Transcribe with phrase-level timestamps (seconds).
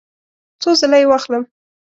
[0.61, 1.43] څو ځله یی واخلم؟